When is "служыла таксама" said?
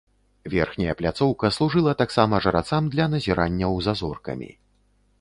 1.59-2.35